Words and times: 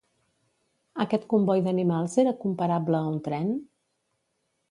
Aquest 1.05 1.27
comboi 1.33 1.61
d'animals 1.67 2.17
era 2.25 2.33
comparable 2.45 3.01
a 3.03 3.13
un 3.13 3.21
tren? 3.29 3.49